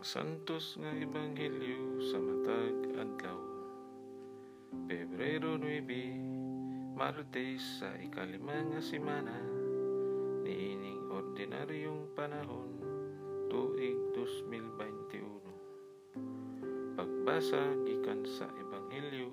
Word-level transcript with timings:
Santos 0.00 0.80
nga 0.80 0.96
Ebanghelyo 0.96 2.00
sa 2.00 2.16
matag 2.16 2.96
adlaw. 2.96 3.36
Pebrero 4.88 5.60
9, 5.60 6.96
Martes 6.96 7.84
sa 7.84 7.92
ikalima 8.00 8.64
nga 8.64 8.80
semana 8.80 9.36
niining 10.40 11.04
ordinaryong 11.12 12.16
panahon 12.16 12.80
tuig 13.52 14.16
2021. 14.16 16.96
Pagbasa 16.96 17.60
gikan 17.84 18.24
sa 18.24 18.48
Ebanghelyo 18.56 19.28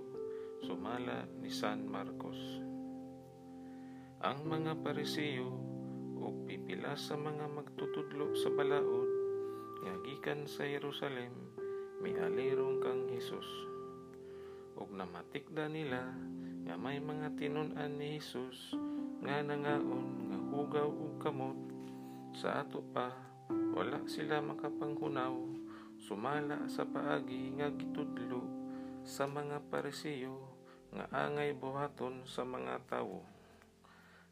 sumala 0.67 1.31
ni 1.39 1.47
San 1.47 1.87
Marcos. 1.87 2.59
Ang 4.19 4.43
mga 4.43 4.83
parisiyo 4.83 5.47
ug 6.19 6.43
pipila 6.43 6.99
sa 6.99 7.15
mga 7.15 7.55
magtutudlo 7.55 8.35
sa 8.35 8.51
balaod 8.51 9.16
nga 9.81 9.93
gikan 10.05 10.49
sa 10.49 10.65
Jerusalem 10.65 11.33
mialirong 12.01 12.77
kang 12.81 13.09
Hesus. 13.09 13.49
Ug 14.77 14.93
namatikda 14.93 15.65
nila 15.69 16.13
nga 16.65 16.75
may 16.77 17.01
mga 17.01 17.33
tinun-an 17.37 17.97
ni 17.97 18.17
Hesus 18.17 18.77
nga 19.25 19.41
nangaon 19.41 20.29
nga 20.29 20.39
hugaw 20.53 20.89
ug 20.89 21.17
kamot. 21.17 21.57
Sa 22.37 22.61
ato 22.61 22.85
pa 22.93 23.09
wala 23.73 24.01
sila 24.05 24.41
makapanghunaw 24.41 25.33
sumala 25.97 26.69
sa 26.69 26.85
paagi 26.85 27.57
nga 27.57 27.73
gitudlo 27.73 28.45
sa 29.01 29.25
mga 29.25 29.65
parisiyo 29.73 30.37
nga 30.93 31.09
angay 31.13 31.57
buhaton 31.57 32.25
sa 32.29 32.45
mga 32.45 32.85
tawo. 32.85 33.25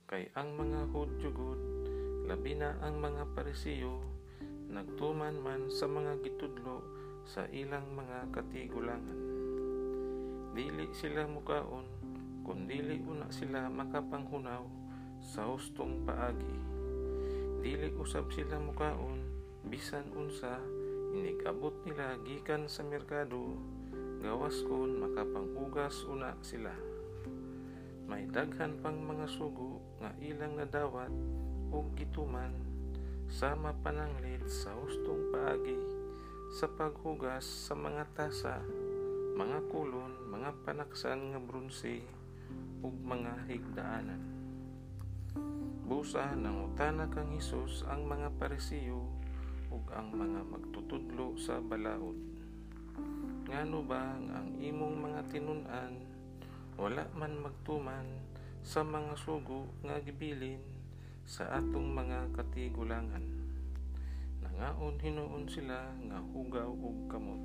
Kay 0.05 0.30
ang 0.38 0.54
mga 0.54 0.93
Hudyo 0.93 1.30
gud 1.34 1.62
labi 2.26 2.57
na 2.57 2.77
ang 2.82 3.02
mga 3.02 3.34
parisiyo 3.34 4.15
nagtuman 4.76 5.40
man 5.40 5.71
sa 5.71 5.87
mga 5.87 6.20
gitudlo 6.20 6.84
sa 7.23 7.48
ilang 7.55 7.95
mga 7.95 8.27
katigulangan. 8.35 9.20
Dili 10.51 10.91
sila 10.91 11.23
mukaon, 11.31 11.87
kundili 12.43 12.99
una 13.07 13.31
sila 13.31 13.71
makapanghunaw 13.71 14.68
sa 15.23 15.48
hustong 15.48 16.03
paagi. 16.03 16.59
Dili 17.63 17.87
usab 17.96 18.27
sila 18.35 18.59
mukaon, 18.59 19.23
bisan 19.71 20.12
unsa, 20.12 20.59
inigabot 21.15 21.71
nila 21.87 22.20
gikan 22.27 22.68
sa 22.68 22.84
merkado, 22.84 23.55
gawas 24.20 24.59
kon 24.68 24.99
makapanghugas 24.99 26.03
una 26.03 26.35
sila. 26.43 26.76
May 28.12 28.27
daghan 28.27 28.84
pang 28.84 28.99
mga 28.99 29.31
sugo 29.31 29.79
nga 30.03 30.12
ilang 30.20 30.59
nadawat 30.59 31.15
o 31.71 31.87
gituman 31.96 32.74
sama 33.26 33.73
pananglit 33.81 34.45
sa 34.45 34.73
hustong 34.77 35.34
paagi 35.34 35.77
sa 36.55 36.71
paghugas 36.71 37.43
sa 37.43 37.76
mga 37.76 38.07
tasa, 38.15 38.63
mga 39.35 39.59
kulon, 39.68 40.31
mga 40.31 40.55
panaksan 40.63 41.34
nga 41.34 41.40
bronse 41.41 41.99
ug 42.79 42.96
mga 43.03 43.49
higdaanan. 43.49 44.23
Busa 45.84 46.31
nangutana 46.37 47.12
kang 47.12 47.34
Hesus 47.35 47.84
ang 47.91 48.07
mga 48.07 48.31
parisiyo 48.40 49.03
ug 49.68 49.84
ang 49.91 50.15
mga 50.15 50.46
magtutudlo 50.46 51.35
sa 51.35 51.59
balaod. 51.59 52.15
Ngano 53.51 53.79
ba 53.84 54.15
ang 54.15 54.55
imong 54.55 54.96
mga 55.01 55.21
tinun-an 55.34 55.93
wala 56.76 57.07
man 57.15 57.40
magtuman 57.40 58.07
sa 58.63 58.84
mga 58.84 59.15
sugo 59.15 59.68
nga 59.84 59.99
gibilin 60.03 60.59
sa 61.26 61.57
atong 61.57 61.90
mga 61.90 62.37
katigulangan. 62.37 63.26
Nangaon 64.45 65.01
hinuon 65.01 65.50
sila 65.50 65.90
nga 66.06 66.22
hugaw 66.22 66.69
ug 66.69 67.09
kamot. 67.09 67.41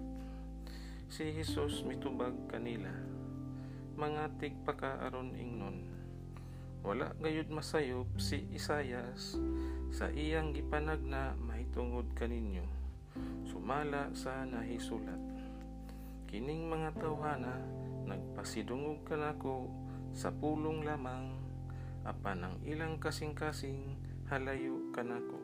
Si 1.08 1.32
Hesus 1.32 1.88
mitubag 1.88 2.36
kanila. 2.52 2.92
Mga 3.96 4.36
tigpakaaron 4.36 5.32
ingnon. 5.32 5.88
Wala 6.84 7.16
gayud 7.24 7.48
masayop 7.48 8.08
si 8.20 8.44
Isayas 8.52 9.40
sa 9.88 10.12
iyang 10.12 10.52
gipanagna 10.52 11.32
mahitungod 11.40 12.12
kaninyo. 12.12 12.69
Sumala 13.48 14.12
sa 14.12 14.44
nahisulat. 14.44 15.24
Kining 16.28 16.69
mga 16.69 17.00
tawhana 17.00 17.56
nagpasidungog 18.04 19.08
kanako 19.08 19.72
sa 20.12 20.28
pulong 20.28 20.84
lamang 20.84 21.39
apan 22.00 22.49
ang 22.49 22.56
ilang 22.65 22.97
kasing-kasing 22.97 24.00
halayo 24.33 24.81
kanako. 24.97 25.37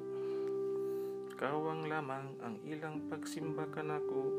Kawang 1.37 1.85
lamang 1.85 2.33
ang 2.41 2.57
ilang 2.65 3.13
pagsimba 3.13 3.69
kanako 3.69 4.33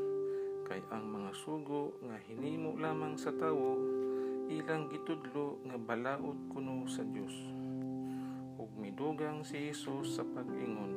kay 0.66 0.82
ang 0.90 1.06
mga 1.06 1.30
sugo 1.30 1.94
nga 2.02 2.18
hinimo 2.26 2.74
lamang 2.74 3.14
sa 3.14 3.30
tawo 3.30 3.78
ilang 4.50 4.90
gitudlo 4.90 5.62
nga 5.62 5.78
balaod 5.78 6.50
kuno 6.50 6.90
sa 6.90 7.06
Dios. 7.06 7.36
Ug 8.58 8.66
midugang 8.74 9.46
si 9.46 9.70
Hesus 9.70 10.18
sa 10.18 10.26
pag-ingon. 10.26 10.92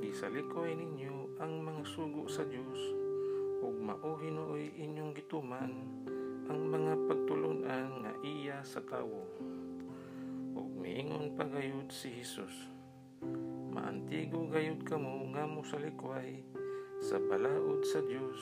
Isalikoy 0.00 0.80
ninyo 0.80 1.36
ang 1.44 1.60
mga 1.60 1.84
sugo 1.84 2.24
sa 2.24 2.46
Dios 2.48 2.80
ug 3.60 3.74
mauhinuoy 3.84 4.72
inyong 4.80 5.12
gituman 5.12 5.72
ang 6.46 6.60
mga 6.70 6.94
pagtulunan 7.10 8.06
nga 8.06 8.12
iya 8.22 8.62
sa 8.62 8.80
tawo. 8.80 9.45
Ug 10.56 10.72
miingon 10.80 11.36
pa 11.36 11.44
gayud 11.44 11.92
si 11.92 12.08
Hesus. 12.08 12.72
Maantigo 13.68 14.48
gayud 14.48 14.80
kamo 14.88 15.28
nga 15.36 15.44
mo 15.44 15.60
sa 15.60 15.76
likway 15.76 16.40
sa 17.04 17.20
balaod 17.20 17.84
sa 17.84 18.00
Dios 18.00 18.40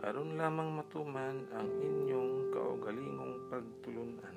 aron 0.00 0.40
lamang 0.40 0.80
matuman 0.80 1.44
ang 1.52 1.68
inyong 1.76 2.48
kaugalingong 2.56 3.52
pagtulunan. 3.52 4.36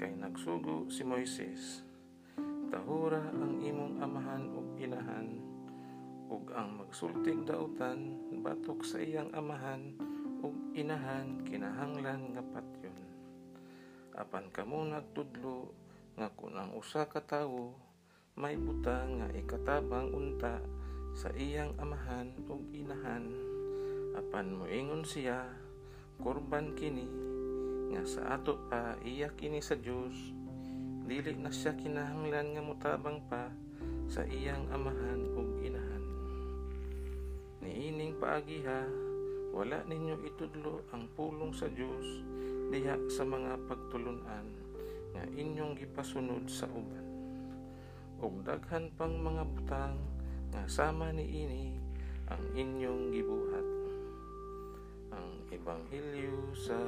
Kay 0.00 0.16
nagsugo 0.16 0.88
si 0.88 1.04
Moises, 1.04 1.84
tahura 2.72 3.28
ang 3.36 3.60
imong 3.60 4.00
amahan 4.00 4.48
ug 4.48 4.80
inahan 4.80 5.28
ug 6.32 6.48
ang 6.56 6.80
magsultig 6.80 7.44
dautan 7.44 8.16
batok 8.40 8.80
sa 8.80 8.96
iyang 8.96 9.28
amahan 9.36 9.92
ug 10.40 10.56
inahan 10.72 11.44
kinahanglan 11.44 12.32
nga 12.32 12.42
patyon. 12.48 13.13
Apan 14.14 14.46
kamo 14.54 14.86
nagtudlo 14.86 15.74
nga 16.14 16.30
kung 16.30 16.54
ang 16.54 16.70
usa 16.78 17.10
ka 17.10 17.18
tawo 17.18 17.74
may 18.38 18.54
butang 18.54 19.18
nga 19.18 19.26
ikatabang 19.34 20.14
unta 20.14 20.62
sa 21.18 21.34
iyang 21.34 21.74
amahan 21.82 22.30
ug 22.46 22.62
inahan. 22.70 23.26
Apan 24.14 24.54
moingon 24.54 25.02
siya 25.02 25.50
kurban 26.22 26.78
kini 26.78 27.10
nga 27.90 28.06
sa 28.06 28.38
ato 28.38 28.54
pa 28.70 28.94
iya 29.02 29.34
kini 29.34 29.58
sa 29.58 29.74
Dios. 29.74 30.14
Dili 31.10 31.34
na 31.34 31.50
siya 31.50 31.74
kinahanglan 31.74 32.54
nga 32.54 32.62
mutabang 32.62 33.18
pa 33.26 33.50
sa 34.06 34.22
iyang 34.22 34.70
amahan 34.70 35.26
ug 35.34 35.58
inahan. 35.58 36.04
Niining 37.66 38.14
paagiha 38.22 38.86
wala 39.50 39.82
ninyo 39.90 40.22
itudlo 40.22 40.86
ang 40.94 41.10
pulong 41.18 41.50
sa 41.50 41.66
Dios 41.66 42.22
diha 42.72 42.96
sa 43.10 43.24
mga 43.26 43.58
pagtulunan 43.68 44.46
nga 45.14 45.24
inyong 45.34 45.74
gipasunod 45.78 46.44
sa 46.48 46.68
uban. 46.70 47.06
Ug 48.22 48.40
daghan 48.46 48.88
pang 48.94 49.14
mga 49.14 49.42
butang 49.44 49.96
nga 50.54 50.62
sama 50.70 51.10
niini 51.10 51.76
ang 52.30 52.44
inyong 52.54 53.12
gibuhat. 53.12 53.68
Ang 55.12 55.30
Ebanghelyo 55.52 56.54
sa 56.56 56.78